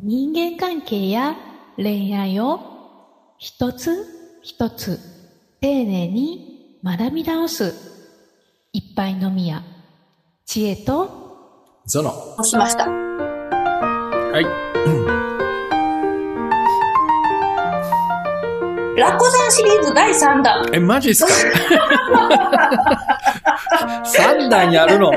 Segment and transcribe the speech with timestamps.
[0.00, 1.34] 人間関係や
[1.76, 2.60] 恋愛を
[3.38, 5.00] 一つ一つ
[5.60, 7.74] 丁寧に学び直す
[8.72, 9.62] いっぱいのみや
[10.46, 11.28] 知恵と
[11.84, 12.10] ゾノ。
[12.38, 12.86] 押しました。
[12.88, 14.44] はい。
[19.00, 20.66] ラッコさんシリーズ第3弾。
[20.74, 21.32] え、マジっすか
[24.04, 25.10] ?3 段やるの？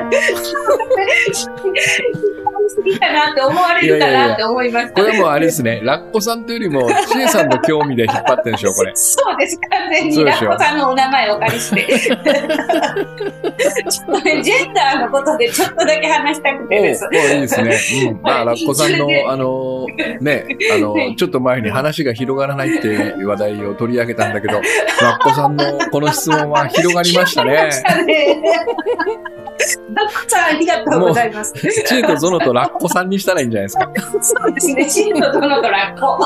[2.84, 4.94] 好きかなって思われるかなって思いました。
[4.94, 8.91] これもうあれですね、ラッコさんというよりも、ちえさんの興味で引っ張ってるんでしょ、これ。
[8.95, 11.81] そうです、完全にラッコさんのお名前をお借りして。
[12.02, 12.16] ちょ
[14.04, 17.07] っとね、ジェンダーのことでちょっとだけ話したくおてです。
[17.12, 17.77] おいいですね。
[18.09, 18.21] うん。
[18.21, 19.85] まあ、ラッコさんの、あの、
[20.20, 24.62] ね、あの、ちょっと前に話が広がらないっていう話題を取り上げたんだけど、
[25.02, 27.70] ラッコさんのこの質問は広がりましたね。
[29.93, 31.54] ラッコさんありがとうございます。
[31.85, 33.91] チエとゾノとラッコさんにしたらいいんじゃないですか。
[34.21, 36.20] そうですね、チート殿とラッコ。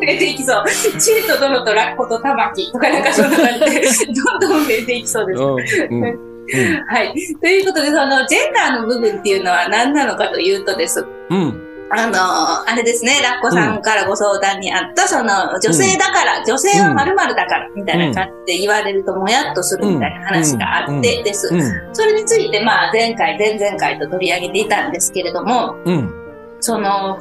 [0.00, 0.64] 出ていきそう。
[0.98, 5.42] チート殿とラッコとタマキとかなんかそんな感じで、どんどん出ていきそうです。
[5.42, 6.02] うん。
[6.02, 6.04] うん。
[6.04, 6.84] うん。
[6.86, 7.14] はい。
[7.40, 11.04] ということで、その、ジェンダーの部分っていうのは何なのかというとです。
[11.30, 11.67] うん。
[11.90, 21.48] あの、あれですね、ラッコさんからご相談にあった、その、女性だから、女性は〇〇だから、みたいな感じで言われるともやっとするみたいな話があってです。
[21.52, 21.94] うん。
[21.94, 26.12] それについて、まあ、前回、前々回と取り上げていたんですけれども、うん。
[26.60, 27.18] その、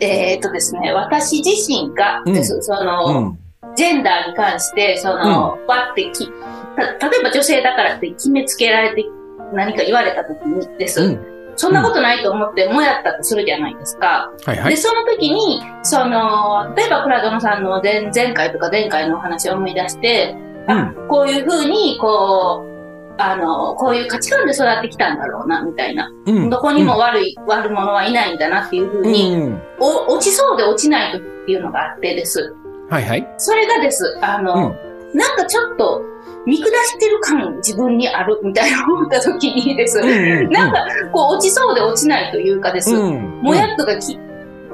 [0.00, 3.38] えっ、とですね、私自身がです、うんその、うん。
[3.74, 6.30] ジェンダーに関して、その、わってき、
[6.76, 9.04] た例えば女性だからって決めつけられて
[9.52, 11.37] 何か言われた時にです、うん。
[11.58, 14.30] そんなことないと思ってもやったとするじゃないですか。
[14.38, 14.76] で、はいはい。
[14.76, 20.36] その時に、その、例えば、プラドノさんの前前回とか前回のお話を思い出して、
[20.68, 26.08] あ、こういうふうに、こう、あの、こういう価値観で育ってきたんだろうな、みたいな。
[26.26, 26.48] うん。
[26.48, 29.62] どこにも悪い、悪者はいないんだなっていうふうに、うん。
[29.80, 32.54] お落ちそうで落ちない時っていうのがあってです。
[32.88, 33.28] はいはい。
[33.36, 34.76] それがです、あの、
[35.12, 36.02] なんかちょっと
[36.48, 40.50] 見下してる感自分にあるみたいな思った時にです、うん。
[40.50, 43.42] なんかこう落ちそうで落ちないというかです、うん。
[43.42, 44.16] もやっとがき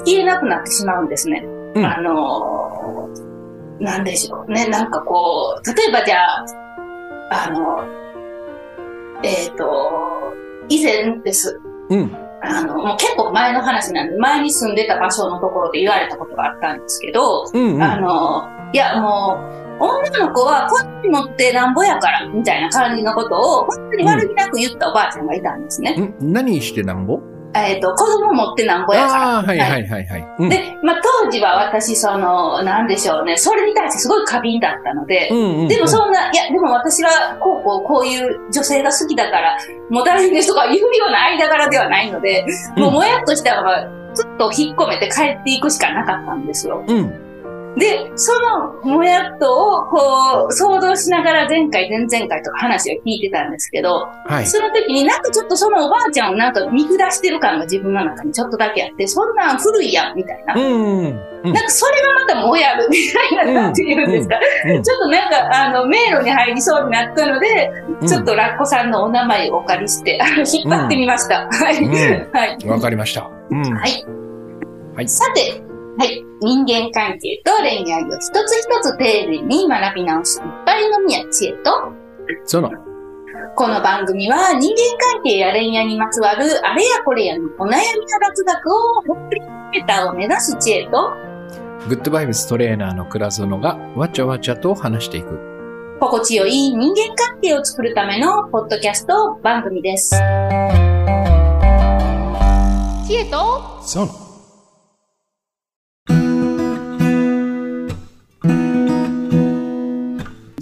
[0.07, 1.45] 消えなくなってしまうんですね。
[1.75, 3.35] うんあのー
[3.81, 4.69] なんでしょうね。
[4.69, 6.47] なんかこう、例えばじゃあ、
[7.31, 7.85] あの、
[9.25, 10.33] えっ、と、
[10.69, 11.61] 以前です。
[11.91, 12.17] うん。
[12.41, 17.83] あの、もう結構前の話なんで、前に住んでた場所のところで言われたことがあったんですけど、うん。
[17.83, 25.95] あの、いやもう、女の子はこっち持ってなんぼやから、みたいな感じのことを、本当に悪気なく言ったおばあちゃんがいたんですね。
[25.97, 27.21] ん何してなんぼ？
[27.57, 29.23] えっ、と、子供持ってなんぼやから。
[29.37, 30.27] ああ、はいはいはいはい。
[30.41, 35.69] うんで、まあ、当時は私、その、なんでしょうね、それに対してすごい過敏だったので、うんうん。
[35.69, 39.57] でもそんな、いや、でも私は、こうこう、こういう女性が好きだから、
[39.89, 42.45] 持たないんですとか言うような間柄ではないので、
[42.77, 46.85] もうもやっとしたまま、ずっと引っ込めて帰っていくしかなかったんですよ。
[46.87, 47.24] うん。
[47.77, 54.47] で、そのもやっとを、こう、想像しながら前回、前々回とか話を聞いてたんですけど、はい。
[54.47, 60.55] その時になんかちょっとそのおばあちゃんをなんか見下してる感が自分の中にちょっとだけあって、そんなん古いやん、みたいな。
[60.55, 60.63] うん。
[61.05, 62.97] うんなんかそれがまたもやるみ
[63.37, 64.39] たいな、なんていうんですか？
[64.67, 67.71] うんちょっとなんか、あの、迷路に入りそうになったので、
[68.01, 70.19] うんちょっとラッコさんのお名前をお借りして、
[70.55, 71.47] 引っ張ってみました。
[71.51, 72.67] はい。
[72.67, 73.29] わかりました。
[73.51, 73.63] うん。
[73.75, 74.07] はい。
[74.97, 75.61] はいさて、
[75.97, 76.25] はい。
[76.41, 81.93] 人間関係と恋愛を一つ一つ丁寧に学び直すいっぱいの宮知恵と、
[82.45, 82.71] その、
[83.55, 84.77] この番組は人間
[85.13, 87.81] 関係や恋愛にまつわるあれやこれやのお悩みや
[88.35, 91.13] 雑学をほっぷりメーターを目指す知恵と、
[91.89, 95.39] グッドバイブストレーナーの倉園がわちゃわちゃと話していく。
[96.01, 100.11] 心地よい人間関係を作るためのポッドキャスト番組です。
[103.07, 104.24] 知恵と、その。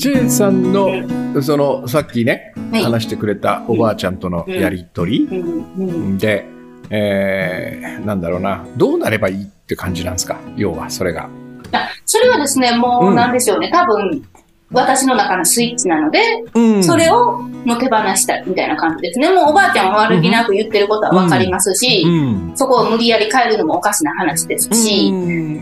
[0.03, 0.91] チェーンさんの、
[1.41, 2.83] その、さっきね、はい。
[2.83, 5.65] 話してくれたおばあちゃんとのやりとりうん。
[5.77, 5.83] う
[6.15, 6.19] ん。
[6.19, 6.45] で、
[6.91, 10.41] えー、なんだろうな、どうなればいいって感じなんですか？
[10.57, 11.29] 要は、それが。
[11.71, 14.27] あそれはですね、もううんなんでしょうね、多分、
[14.73, 16.19] 私の中のスイッチなので、
[16.53, 16.83] うん。
[16.83, 19.31] それをもう手放したみたいな感じですね。
[19.31, 22.09] もうおばあちゃんは悪気なく言ってることはわかりますし、う
[22.53, 22.57] ん。
[22.57, 25.13] そこを無理やり変えるのもおかしな話ですし、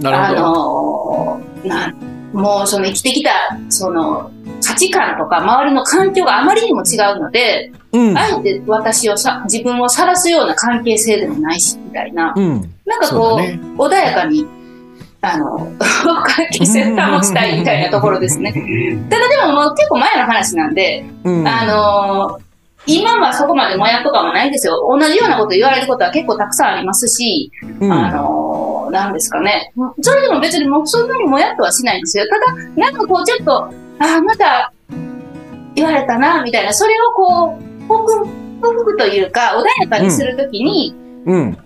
[0.02, 0.32] あ。
[0.32, 3.30] のーなんもうその生きてきた、
[3.68, 4.30] その、
[4.64, 8.16] 価値観とか周りの環境があまりにも違うので、うん。
[8.16, 12.32] あえて私をさ、自分を晒すような関係性でもないし、みたいな。
[12.36, 12.74] うん。
[12.86, 14.46] なんかこう、そうだね穏やかに、
[15.22, 18.52] あの、関係性を保ちたいみたいなところですね。
[19.10, 22.50] ただでももう結構前の話なんで、うんあのー
[22.86, 24.80] 今はそこまでもやとかもないですよ。
[24.88, 28.39] 同じようなこと言われることは結構たくさんありますし、うんあのー
[28.90, 29.72] なんですかね。
[30.00, 32.24] それでも別にもうそんなにもやっとはしないんですよ。
[32.28, 33.64] ただ、なんかこうちょっと、
[33.98, 34.72] ああ、また
[35.74, 38.26] 言われたな、みたいな、それをこう、克
[38.74, 40.94] 服というか、穏やかにするときに、
[41.26, 41.58] うん。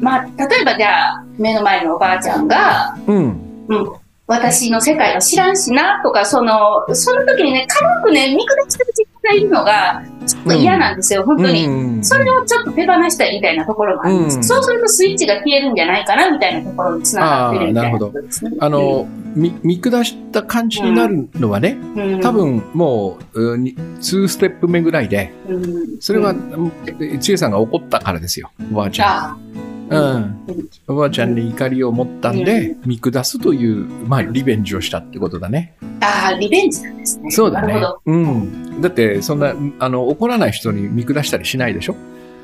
[0.00, 3.66] まあ、例えばじゃあ、目の前のおばあちゃんが、うん。
[3.68, 3.92] うん、
[4.26, 11.66] 私の世界は知らんしな、とか、その、その時にね、軽くね、見下してる自分がいるのが、ちょっと嫌なんですよ、本当に。
[11.66, 14.44] うんそれをちょっと手放したいみたいなところがあるんです、うん。
[14.44, 18.52] そうするとスイッチが消えるんじゃないかなみたいなところにつながってるみたいなことですね。
[18.58, 26.72] あの、み見下した感じになるのはね、うん、多分もう、うんに2ステップ目ぐらいで、うん、それはうん、
[27.20, 29.51] 千恵さんが怒ったからですよ、おばあちゃん。
[29.92, 30.68] あうん。
[30.88, 35.74] おばあちゃんに怒りを持ったんで、見下すという、まあ、リベンジをしたってことだね。
[36.00, 37.30] あー、リベンジなんですね。
[37.30, 38.00] そうだねなるほど。。
[38.06, 38.80] うん。
[38.80, 41.96] だって、そんな、あの、怒らない人に見下したりしないでしょ？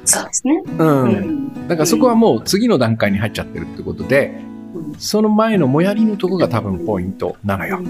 [0.05, 0.62] そうですね。
[0.79, 0.85] う。
[0.85, 1.69] うんん。
[1.69, 4.41] だからそこはもう次の段階に入っちゃってるってことで、
[4.99, 7.81] その前のもやりのとこが多分ポイントなのよ。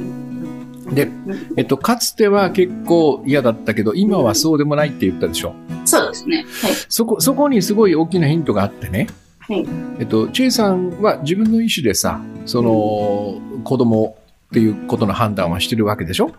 [0.92, 1.10] で、
[1.56, 5.54] えっと、かつては結構嫌だったけど、今はそうでもないって言ったでしょ？
[5.84, 6.46] そうですね。
[6.62, 6.72] はい。
[6.88, 9.06] そこ、そこにすごい大きなヒントがあってね。
[9.48, 9.66] はい
[9.98, 14.16] えっと、チェイさんは自分の意思でさ、その、子供
[14.50, 16.32] っていうことの判断はしてるわけでしょ？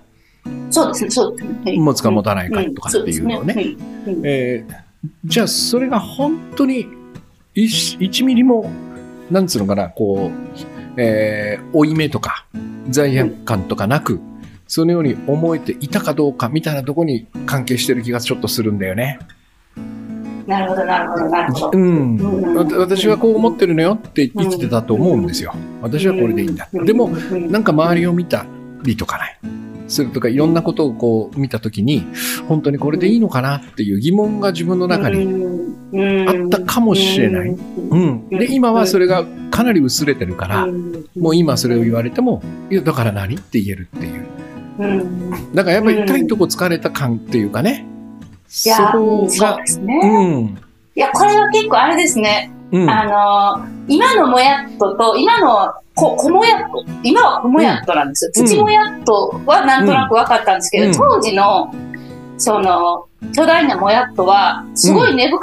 [0.69, 1.09] そうですね。
[1.09, 1.59] そうですね。
[1.65, 3.75] はい持つか持たないかとかっていうのをね。
[4.23, 4.73] えー
[5.23, 6.85] じゃあ、それが本当に
[7.56, 8.69] 1、1ミリも、
[9.31, 12.45] なんつうのかな、こう、えー、負い目とか、
[12.89, 14.19] 罪悪感とかなく、
[14.67, 19.19] そのように思えていたかどうかみたいなところに関係してる気がちょっとするんだよね。
[20.49, 21.77] うんなるほど、なるほど、なるほど。
[21.77, 22.17] うん。
[22.79, 25.53] 私はこう思ってるのよって生きてたと思うんですよ。
[25.81, 26.67] 私はこれでいいんだ。
[26.73, 28.45] でも、なんか周りを見た
[28.83, 29.39] りとかない。
[29.87, 32.05] するとか、いろんなことをこう見たときに、
[32.47, 37.49] 本当にこれでいいのかなっていう疑問が自分の中ににあったかもしれない。
[37.49, 38.29] うん。
[38.29, 40.67] で、今はそれがかなり薄れてるから、
[41.19, 44.25] もう今それを言われても、いや、だから何って言えるっていう。
[44.79, 45.53] うん。
[45.55, 47.85] だからやっぱり痛いとこ疲れた感っていうかね。
[48.65, 49.99] いや、そうが、ですね。
[50.03, 50.07] う
[50.41, 50.57] ん。
[50.95, 52.51] いや、これは結構あれですね。
[52.71, 52.89] うん。
[52.89, 58.31] あの、今のもやっとと、今のこ、こもやっと、今はこもやっとなんですよ。
[58.35, 61.73] うん土もやっとはなんとなく分かったんですけど、うん当時の、
[62.37, 63.05] その、
[63.35, 65.39] 巨大なもやっとは、すごい根深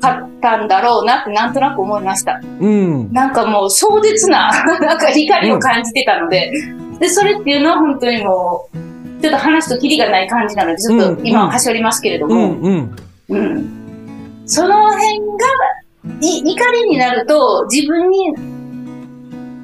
[0.00, 2.40] かったんだろうなってなんとなく思いました。
[2.60, 3.12] うん。
[3.12, 4.50] なんかもう壮絶な、
[4.80, 6.52] なんか怒りを感じてたので、
[6.98, 8.93] で、それっていうのは本当にもう、
[9.24, 12.94] ちょっと話とキリがない感じなので、ちょっと今は端折りますけれども、うん。
[13.30, 13.36] うん。
[13.38, 14.42] うん。
[14.44, 18.34] その辺が、い怒りになると、自分に、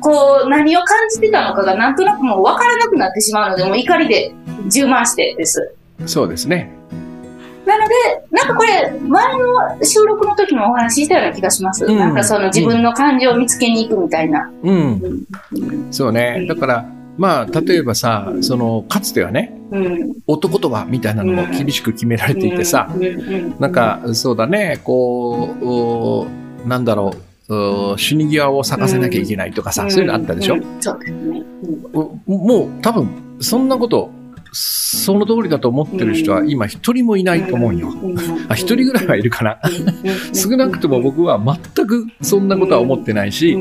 [0.00, 4.32] こう、何を感じてたのかがなんとなくもう分からなくなってしまうので、もう怒りで
[4.70, 5.74] 充満してです。
[6.06, 6.72] そうですね。
[7.66, 7.94] なので、
[8.30, 11.84] なんかこれ、前の収録の時もお話ししたような気がします。
[11.84, 14.50] うんなんかその自分の感情を見つけに行くみたいな。
[14.62, 15.26] うん。
[15.90, 16.46] そうね。
[16.48, 16.86] だから、
[17.18, 20.12] まあ、例えばさ、その、かつてはね、うん。
[20.26, 22.88] 男とはみたいなのも厳しく決められていてさ、
[23.58, 26.26] なん、か、そうだね、こうお、
[26.66, 27.12] なんだろ
[27.48, 30.66] う、お死に際を咲かせなきゃいけないとかさ、そういうのあったでしょ、ううで
[31.06, 31.42] すね。
[31.92, 33.08] おもう多分、
[33.40, 34.10] そんなこと、
[34.52, 37.92] その通りだと思ってる人は今一人もいないと思うよ。
[38.48, 39.60] あ、一人ぐらいはいるかな。
[40.32, 43.56] 少なくとも僕は全くそんなことは思ってないし、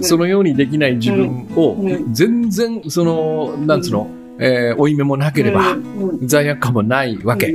[0.00, 2.14] そのようにできない自分をうん。
[2.14, 4.08] 全然、その、なんつうの、
[4.38, 5.76] えー、負い目もなければ、
[6.22, 7.52] 罪悪感もないわけ。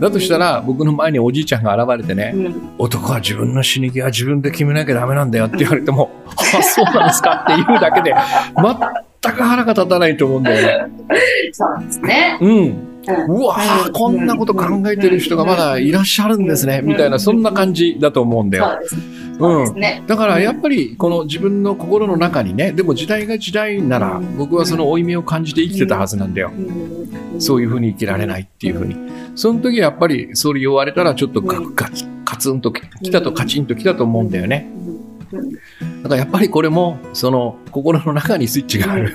[0.00, 2.34] だとしたら、僕の前におじいちゃんが現れてね、
[2.78, 8.14] 男は自分の死に際自分で決めなきゃダメなんだよって言われても、 あ、そうなんですかって言うだけで、
[9.22, 10.94] 全く腹が立たないと思うんだよね。
[11.52, 12.38] そうですね。
[12.40, 12.88] うん。
[13.28, 18.64] うわぁ、こんなこと考えてる人がまだいらっしゃるんですね、みたいな、そんな感じだと思うんだよ。
[18.64, 19.18] そうですね。
[19.38, 20.02] そうですね。
[20.06, 26.50] だからやっぱりこの自分の心の中にね、でも時代が時代なら僕はその負い目を感じて生きてたはずなんだよ。
[27.38, 28.96] そういうふうに生きられないっていうふうに。
[29.36, 34.68] その時やっぱりそれ言われたらちょっとガガチカツンときたとカチンときたと思うんだよね。
[36.02, 39.14] だからやっぱりこれもその心の中にスイッチがある。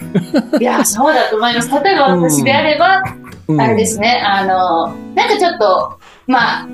[0.60, 1.70] いや、そうだと思います。
[1.70, 3.02] 例えば私であれば、
[3.48, 3.62] うん。
[3.62, 6.68] あれですね、あの、なんかちょっと、まあ、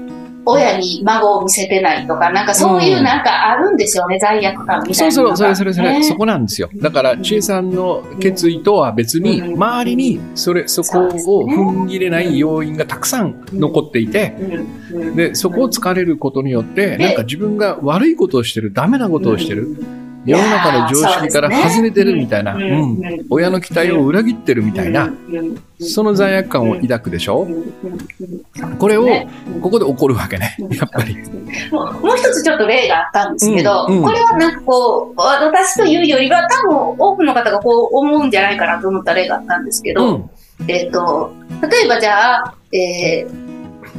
[0.50, 5.12] 親に孫を見せてないとか、なんかそういうなんかあるんですよね、罪悪感みたいな。
[5.12, 6.04] そうそう、それそれそれ、ね。
[6.04, 6.70] そこなんですよ。
[6.76, 9.54] だから、千恵さんの決意とは別に、うん。
[9.54, 11.10] 周りにそれ、そこを
[11.48, 14.36] 踏ん切れない要因がたくさん残っていて、
[14.92, 15.02] うん。
[15.02, 15.16] うん。
[15.16, 19.78] で、そこを疲れることによって、でなんか自分が悪いことをしてる、ダメなことをしてる、
[20.26, 23.02] 世の中の常識から外れてるみたいな、ううんん。
[23.30, 25.12] 親の期待を裏切ってるみたいな、
[25.80, 27.48] その罪悪感を抱くでしょ。
[28.80, 29.08] これを、
[29.62, 31.16] ここで起こるわけね、やっぱり。
[31.72, 40.30] もう一つちょっと例があったんですけど、これはなんかこう、私というよりは多分多くの方がこう思うんじゃないかなと思った例があったんですけど、うん。
[40.68, 43.50] えっ、と、例えばじゃあ、えー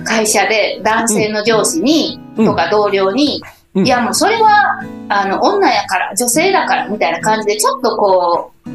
[0.04, 2.46] 会社で男性の上司に、うん。
[2.46, 3.42] とか同僚に、
[3.74, 8.70] うんいやもうそれは、あの、女やから、女性だから、みたいな感じで、ちょっとこう、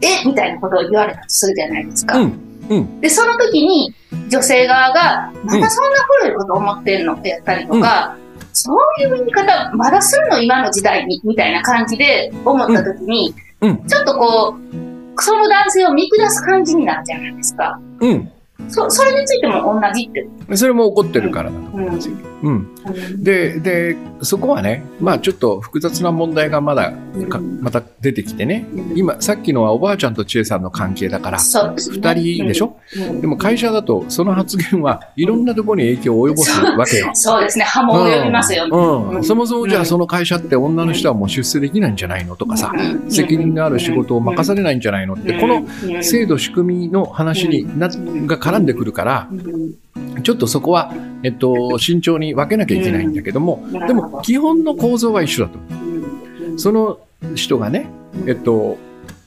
[0.00, 0.24] え？
[0.24, 2.18] みたいなことを言われたとするじゃないですか。
[2.18, 2.40] うん。
[2.70, 3.00] うん。
[3.00, 3.94] で、その時に、
[4.30, 8.16] 女性側が、またそんな古いこと思ってんのってやったりとか、
[8.54, 17.78] そういう言い方、まだするの今の時代に、みたいな感じで思った時に、ちょっとこう、その男性を見下す感じになるじゃないですか。
[18.00, 18.31] うん。
[18.68, 20.56] そ、それについても同じって。
[20.56, 21.94] それも起こってるからだと思うん。
[22.42, 22.68] うん。
[22.86, 23.22] うん。
[23.22, 26.92] で、で、そこはね、まあちょっと複雑な問題がまだ
[27.28, 28.66] か、また出てきてね。
[28.94, 31.44] 今、さっきのはおばあちゃんと千恵さんの関係だから、ね。
[31.76, 32.76] 二人でしょ？
[32.96, 33.20] うん。
[33.20, 37.10] でも会社だと、その発言はいろんなところに影響を及ぼすわけよ。
[37.14, 37.64] そうですね。
[37.64, 38.64] 波紋を呼びますよ。
[38.64, 38.70] ね。
[38.72, 39.08] うん。
[39.16, 39.24] うん。
[39.24, 39.82] そもそもじゃうん。
[39.82, 43.10] あその会社って女の人はもう出世できないんじゃないのとかさ、うん。
[43.10, 49.74] 責任のある仕事を任されないんじゃないのって、このうん制度仕組みの話にな、が絡んでくるから、うん
[50.22, 50.92] ちょっとそこは、
[51.22, 53.86] えっと、慎重に分けなきゃいけないんだけども、うん。
[53.86, 55.58] でも基本の構造は一緒だと。
[55.58, 56.58] うん。
[56.58, 57.00] その
[57.34, 57.88] 人がね、
[58.26, 58.78] えっと、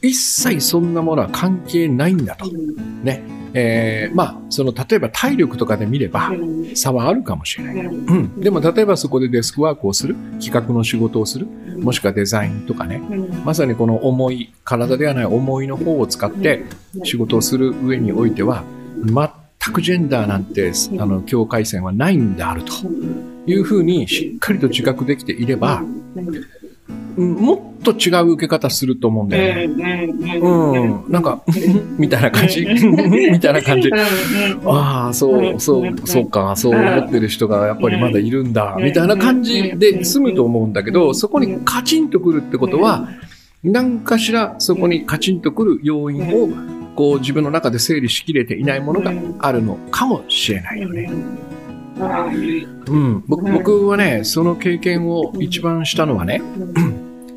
[0.01, 2.45] 一切そんなものは関係ないんだと。
[3.03, 3.23] ね。
[3.57, 6.75] えーまあ、その、例えば体力とかで見ればうん。
[6.75, 7.75] 差はあるかもしれない。
[7.85, 8.07] うん。
[8.07, 8.39] うん。
[8.41, 13.43] でも、例えばそこでデスクワークをする、企画の仕事をする、もしくはデザインとかね、うん。
[13.45, 16.65] まさにこの重い、体ではない重いの方を使って
[17.05, 18.65] 仕事をする上においては、
[19.05, 22.73] 全くジェンダーなんて、あの、境界線はないんであると。
[23.47, 26.45] いうふうにしっかりと自覚できていれば、うん
[27.17, 30.09] もっと違う受け方すると思うんだよね。
[30.41, 31.11] うん。
[31.11, 31.43] なんか、
[31.97, 32.65] みたいな感じ。
[33.31, 33.89] みたいな感じ。
[34.65, 43.07] ああ、そう、そう、そうか、そう思ってる人がやっぱりまだいるんだ、みたいな感じで済むと思うんだけど、そこにカチンとくるってことは、
[43.63, 46.49] 何かしらそこにカチンとくる要因を、
[46.95, 51.11] こう自分の中で整理しきれていないものがあるのかもしれないよね。
[52.87, 53.23] うん。
[53.27, 56.41] 僕僕はね、その経験を一番したのはね、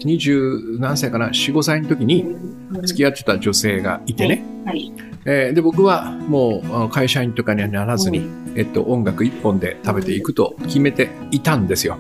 [0.04, 2.36] 二十何歳かな、四五歳の時に
[2.84, 4.92] 付き合ってた女性がいてね、はい。
[5.24, 11.98] えーで、僕はもう会社員とかにはならずに、えっと、音楽一本で食べていくと決めていたんですよ。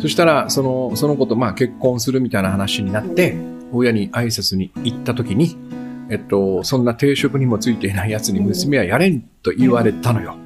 [0.00, 3.36] そしたら、その、その子とまあ結婚するみたいな話になって、
[3.72, 5.56] 親に挨拶に行った時に、
[6.08, 10.36] えっと、そんな定職にもついていない奴に娘はやれんと言われたのよ。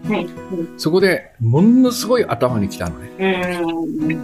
[0.78, 3.38] そこで、ものすごい頭に来たのね。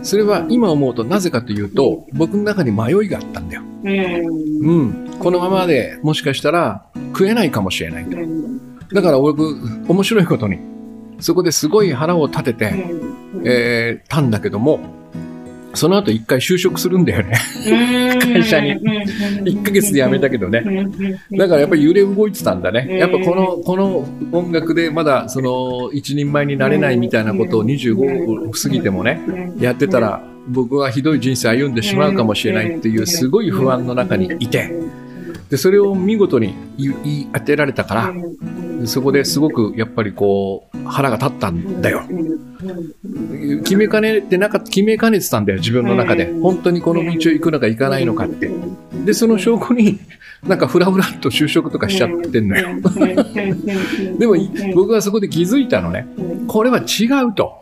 [0.03, 3.63] それは今思うとなぜかというと、僕の中に迷いがあったんだよ。
[3.85, 5.11] うん。
[5.19, 8.17] このままでもしかしたら食えないかもしれないと。
[8.95, 9.43] だから僕、
[9.89, 10.59] 面白いことに、
[11.21, 12.75] そこですごい腹を立てて、
[13.45, 14.81] えーたんだけども、
[15.77, 17.39] その後一回就職するんだよね。
[18.21, 18.75] 会社に。
[19.45, 20.65] 1ヶ月で辞めたけどね。
[21.33, 22.99] だからやっぱり揺れ動いてたんだね。
[22.99, 29.21] やっぱこの、この音楽でまだその一人前になれないみたいなことを25過ぎてもね、
[29.59, 34.73] やってたら僕はひどい人生歩んでしまうかもしれないっていうすごい不安の中にいて、
[35.51, 38.15] で、それを見事に言い言い当てられたから、
[38.85, 42.03] そこですごくやっぱりこう腹が立ったんだよ。
[43.63, 46.33] 決めかねてなか決めかねてたんだよ、自分の中で。
[46.41, 48.51] 本当にこの道を行くのか行かないのかって。
[49.05, 49.99] で、その証拠に、
[50.47, 52.69] なんかふらふらっと就職とかしちゃってんのよ。
[54.19, 56.07] でも、い僕はそこで気づいたのね。
[56.47, 57.61] これは違うと。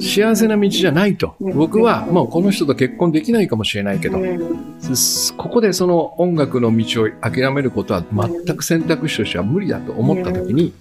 [0.00, 1.36] 幸せな道じゃないと。
[1.38, 4.18] 僕はもうこの人と結婚できないかもしれないけど、
[5.36, 10.72] ここでその音楽の道を諦めることは全く選択肢としては無理だと思った時に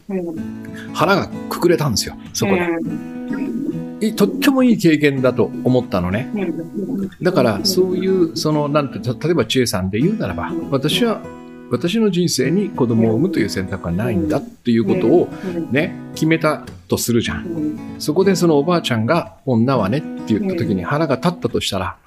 [0.94, 4.14] 腹がくくれたんですよ、そこで。
[4.14, 6.28] とってもいい経験だと思ったのね。
[7.22, 11.22] だからそういう、その、なんて、例えば知恵さんで言うならば、私は、
[11.70, 15.28] 私の人生に子供を産むという選択はないんだっていうことを
[15.72, 17.96] ね、決めたとするじゃん。
[18.00, 21.98] そこでそのおばあちゃんが女はねって言った時に腹が立ったとしたら、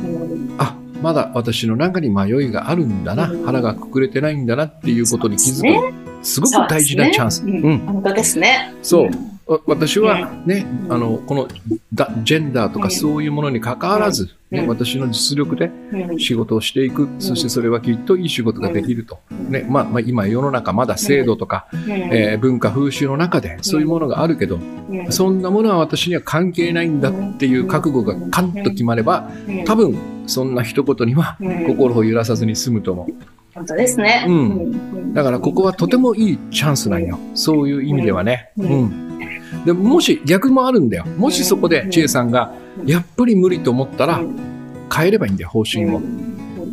[0.59, 5.95] あ、まだ私の中に迷いがあるんだな、腹がくくれてないんだなっていうことに気づく。
[6.25, 7.45] すごく大事なチャンス。
[7.45, 7.79] うん。
[7.81, 8.73] 本当ですね。
[8.83, 9.11] そう。
[9.47, 11.49] わ私はね、あの、この
[11.93, 14.69] だジェンダーとかそういうものに関わらず、ね、うん。
[14.69, 16.19] 私の実力でうん。
[16.19, 19.19] 仕事をしていく、そしてそれはきっといい仕事ができると。
[19.31, 21.91] ね、まあ、まあ、今世の中まだ制度とか、うん。
[21.91, 24.57] えー文化風習の中でそういうものがあるけど、
[24.91, 25.13] うん。
[25.13, 29.65] そんなものは私には関係ないんだっていう覚悟がカンと決まれば、うん。
[29.65, 31.67] 多分そんな一言にはうん。
[31.67, 33.15] 心を揺らさずに済むと思う。
[33.55, 34.25] 本当ですね。
[34.27, 34.49] うん。
[35.11, 35.15] ん。
[35.15, 37.19] だからここはとてもいいチャンスなんよ。
[37.35, 38.51] そういう意味ではね。
[38.59, 38.71] ううん。
[38.87, 39.14] ん。
[39.65, 41.05] でもし逆もあるんだよ。
[41.17, 44.37] もしそこで千恵さんがうんやっぱり無理と思ったらうん
[44.95, 46.01] 変えればいいんだよ、方針を。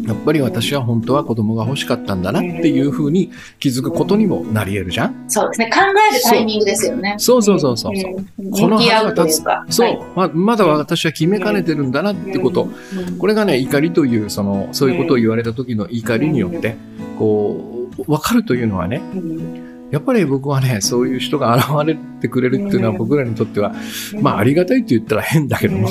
[0.05, 5.69] やっぱり私は本当は子供が欲しかったんだなっていうふうに気づくことにもなり得るじゃんそうですね。
[5.71, 5.79] 考
[6.12, 7.15] えるタイミングですよね。
[7.17, 7.93] そうそうそうそう。
[7.93, 9.65] うんこの腹が立つうか。。
[9.69, 10.29] そうはい。
[10.31, 12.63] ままだ私は決めかねてるんだなってこと。
[12.63, 16.75] うんこれがね、怒りという、その、そういうことを言われた時の怒りによって、
[17.19, 23.74] こう、わかるというのはね、うんやっぱり僕はね、そういう人が現れてくれるっていうのはうん僕らにとっては、
[24.21, 25.89] まあありがたいって言ったら変だけども、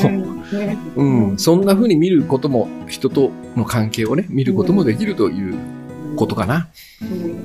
[0.97, 5.55] うんうん、そんな風に見ることも、人との関係をね、見ることもできるという
[6.17, 6.69] ことかな。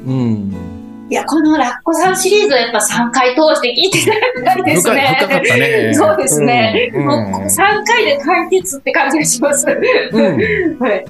[0.08, 0.86] うんうん。
[1.10, 4.12] いや、このラッコさんシリーズはやっぱ3回通して聞いて
[4.44, 5.18] たんですね。
[5.20, 5.94] 深かったね。
[5.94, 6.92] そうですね。
[6.96, 9.68] うんもう3回で解決って感じがします。
[9.68, 11.06] うん はい。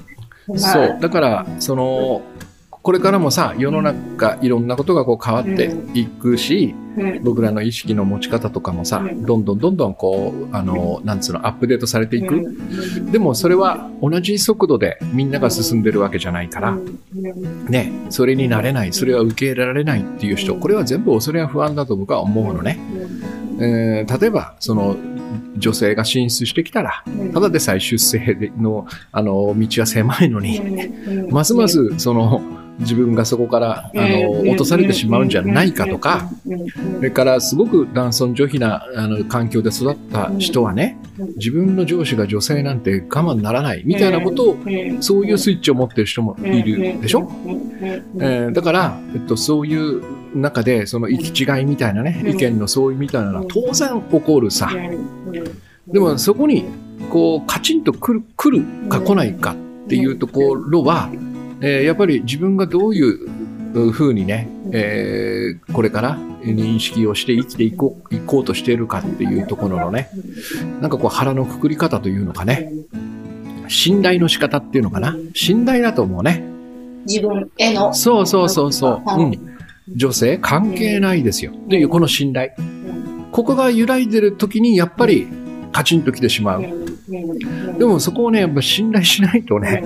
[0.48, 0.98] まあそう。
[1.00, 2.22] だから、その、
[2.86, 7.24] これからもさ、世の中、いろんなことがこう変わっていくし、うん。
[7.24, 9.26] 僕らの意識の持ち方とかもさ、うん。
[9.26, 12.36] どんどんどんどんこう、あの、なんつうの、アップデートされていく。
[12.36, 13.10] うん。
[13.10, 16.78] でもそれは同じ速度でみんなが進んでるわけじゃないから、
[17.68, 22.78] ね、それになれない、それは受け入れられないっていう人、これは全部恐れや不安だと僕は思うのね。
[23.58, 24.94] えー例えば、その、
[25.58, 27.02] 女性が進出してきたら、
[27.34, 30.60] ただでさえ出世の、あの、道は狭いのに、
[31.30, 32.40] ますます、その、
[32.78, 36.28] 自分がそこから、あの、落とされてしまうんじゃないかとか、
[36.96, 40.98] それからすごく男尊女卑なあの環境で育った人はね、
[41.36, 44.58] 自分の上司が女性なんて我慢ならないみたいなことを、
[45.00, 47.30] そういうスイッチを持ってる人もいるでしょ、
[48.20, 50.02] えーだから、えっと、そういう
[50.34, 52.30] 中で、その行き違いみたいなね、うん。
[52.30, 54.70] 意見の相違みたいなのは当然起こるさ。
[55.88, 56.64] でもそこに、
[57.10, 61.10] こう、カチンと来る、来るか来ないかっていうところは、
[61.60, 70.10] えーやっぱり自分がどういうふうにね、えーこれから認識をして生きていこう、いこうとしているかっていうところのね、
[70.80, 72.72] なんかこう腹のくくり方というのかね、
[73.68, 75.16] 信頼の仕方っていうのかな。
[75.34, 76.44] 信頼だと思うね。
[77.06, 77.92] 自分への。
[77.94, 79.08] そうそうそうそう。
[79.08, 79.56] はいうん。
[79.94, 81.52] 女性関係ないですよ。
[81.52, 82.50] っていうこの信頼。
[83.32, 85.28] ここが揺らいでる時にやっぱり
[85.72, 86.64] カチンと来てしまう。
[87.78, 89.84] でもそこをね、やっぱ信頼しないとね、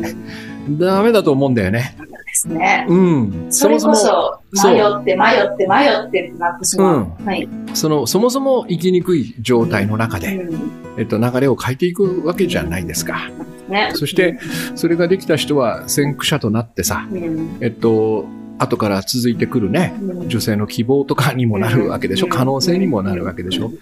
[0.79, 1.97] ダメだと思うんだよね。
[2.31, 2.87] ですね。
[2.89, 3.47] うん。
[3.51, 7.25] それこそ、迷って迷って迷ってってなってしまう。
[7.25, 7.49] はい。
[7.75, 13.31] その、そもそも生きにくい状態の中で、うんえっと、流れを変えていくわけじゃないですか。
[13.69, 13.91] ね。
[13.95, 14.39] そして、
[14.75, 18.27] それができた人は先駆者となってさ、うん、えっと、
[18.63, 23.73] 後から続いてくるね、うん女性の希望とかにもなるわけでしょ、うん可能性にもなるわけでしょ。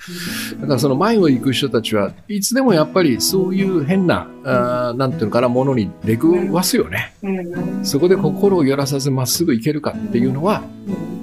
[0.61, 7.13] だからその前を行く人たちはいつでもやっぱりそういう変な、あーなんていうのかな、ものに出くわすよね。
[7.23, 10.63] うんそこで心を揺らさずまっすぐ行けるかっていうのは、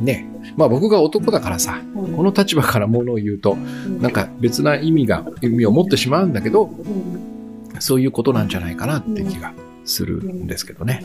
[0.01, 3.57] ね、まあ僕が男だからさ、うんこの立場からものを言うと、
[3.99, 7.35] なんか別な意味が、意味を持ってしまうんだけど、うん
[7.79, 11.01] そういうことなんじゃないかなって気がするんですけどね。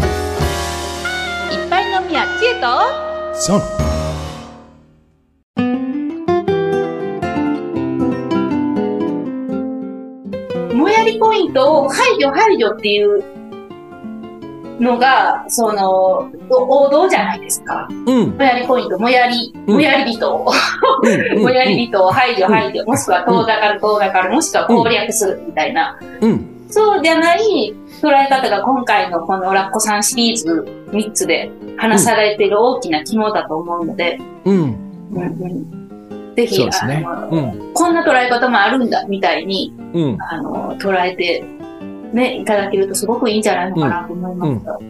[3.41, 3.61] そう。
[10.75, 13.25] もやりポイントを排除排除っていう
[14.79, 17.89] のが、その、お王道じゃないですか。
[17.91, 18.31] うん。
[18.37, 20.53] もやりポイント、もやり、うんもやり人を、
[21.03, 21.43] うん。
[21.43, 25.99] もやり人を排除排除、もしくは遠ざかる遠ざかる、もしくは攻略するみたいな。
[26.21, 26.67] うん。
[26.69, 34.57] そうじゃない捉え方が今回のこのラッコさんシリーズ3つで話されている大きな肝だと思うので、うん。
[35.13, 36.71] うんうん、ぜひ、ね。
[37.07, 37.73] あのうん。
[37.75, 40.23] こんな捉え方もあるんだみたいにうん。
[40.23, 41.45] あの捉えて、
[42.13, 44.81] ね、いただけるとすごくいいんじゃないのかなと思いますよ。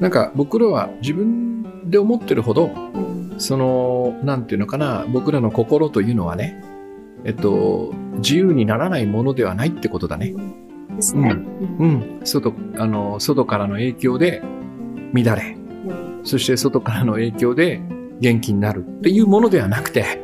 [0.00, 6.62] なんか僕らは自分で思ってるほど、うんその、なんていうのかな、僕らの心というのはね、
[7.24, 10.34] えっと、自由にならないものではないってことだね。
[10.98, 11.30] ですね。
[11.30, 12.20] うん。
[12.24, 14.42] 外、あの、外からの影響で
[15.14, 15.56] 乱れ、
[15.86, 17.80] うんそして外からの影響で
[18.20, 20.20] 元気になるっていうものではなくて、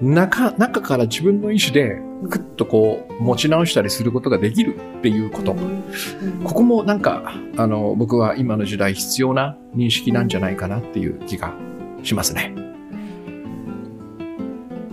[0.00, 5.56] 中、中から自分の意志で、くっとこう、持ち直したりすることができるっていうこと。
[6.44, 11.52] ここもなんか、あの、僕は今の時代必要な認識なんじゃないかなっていう気が
[12.02, 12.54] しますね。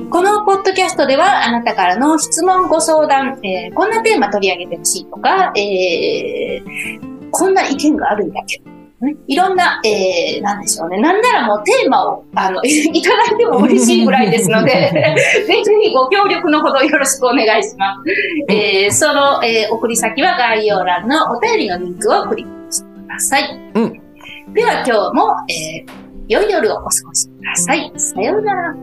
[0.10, 11.00] このドキャストではあなたからの質問ご相談、えー、こんなテーマ取り上げてほしいとか、えー、こんな意見があるんだけど、ね、いろんな、えー、なんでしょうね。
[11.00, 14.91] なんならもうテーマを、あの、 いただいても嬉しいぐらいですので、
[15.46, 18.54] ぜひご協力のほどよろしくお願いします。
[18.54, 23.60] えー、その、えー、送り先は概要欄のお便りのリンクをクリックしてください。
[23.76, 24.02] うん。
[24.54, 25.91] では今日も、えー、
[26.30, 27.91] 良い夜をお過ごしください。
[27.98, 28.76] さようなら。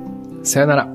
[0.44, 0.93] さようなら。